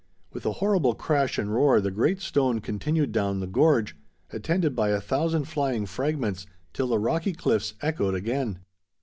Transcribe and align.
With 0.33 0.47
a 0.47 0.53
horrible 0.53 0.95
crash 0.95 1.37
and 1.37 1.53
roar 1.53 1.79
the 1.79 1.91
great 1.91 2.21
stone 2.21 2.59
continued 2.59 3.11
down 3.11 3.39
the 3.39 3.45
gorge, 3.45 3.95
attended 4.31 4.75
by 4.75 4.89
a 4.89 4.99
thousand 4.99 5.43
flying 5.45 5.85
fragments 5.85 6.47
till 6.73 6.87
the 6.87 6.97
rocky 6.97 7.33
cliffs 7.33 7.75
echoed 7.83 8.15
again. 8.15 8.61